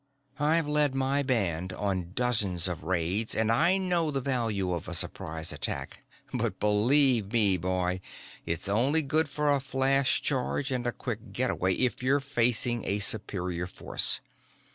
[0.39, 4.95] I've led my band on dozens of raids, and I know the value of a
[4.95, 5.99] surprise attack;
[6.33, 8.01] but believe me, boy,
[8.43, 12.97] it's only good for a flash charge and a quick getaway if you're facing a
[12.97, 14.21] superior force.